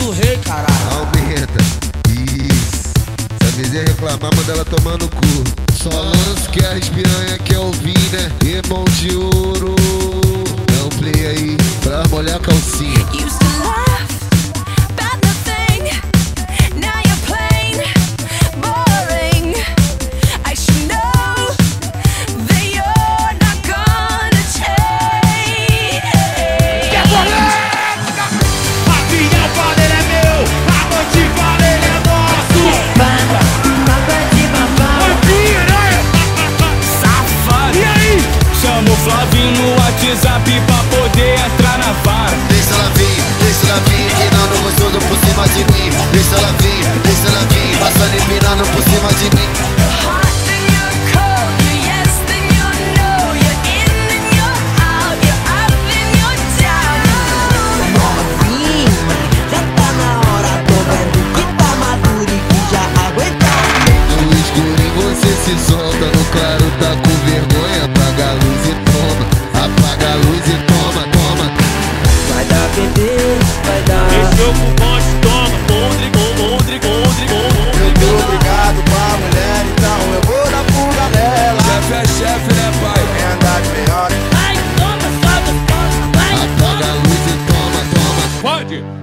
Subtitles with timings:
[0.00, 0.90] do rei, caralho.
[2.08, 2.92] Isso.
[3.38, 5.44] Se a vizinha reclamar, manda ela tomar no cu.
[5.74, 8.30] Só lance que as piranha quer ouvir, né?
[8.68, 9.74] bom de ouro.
[10.72, 13.89] Não play aí pra molhar a calcinha.
[40.10, 40.89] years I bebop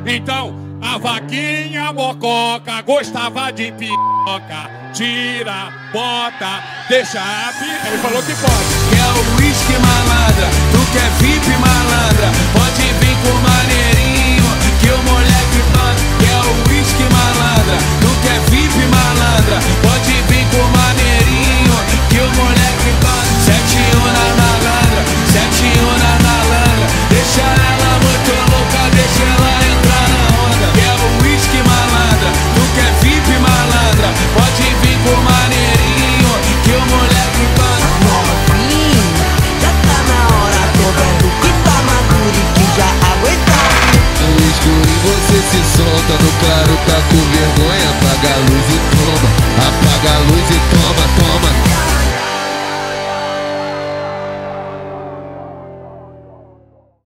[0.05, 4.69] Então, a vaquinha mococa gostava de piroca.
[4.93, 7.87] Tira, bota, deixa a piroca.
[7.87, 8.89] Ele falou que pode.
[8.89, 10.86] Que é o uísque manada.